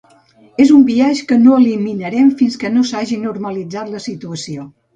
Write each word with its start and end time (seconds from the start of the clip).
És 0.63 0.71
un 0.77 0.85
biaix 0.87 1.21
que 1.31 1.37
no 1.41 1.59
eliminarem 1.65 2.33
fins 2.41 2.57
que 2.65 2.73
no 2.79 2.87
s’hagi 2.93 3.21
normalitzat 3.29 3.95
la 3.95 4.05
situació. 4.11 4.71